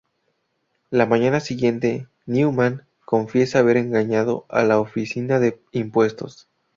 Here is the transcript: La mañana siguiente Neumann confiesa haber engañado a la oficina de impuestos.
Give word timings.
La 0.89 1.05
mañana 1.05 1.39
siguiente 1.39 2.07
Neumann 2.25 2.87
confiesa 3.05 3.59
haber 3.59 3.77
engañado 3.77 4.47
a 4.49 4.63
la 4.63 4.79
oficina 4.79 5.37
de 5.37 5.61
impuestos. 5.73 6.49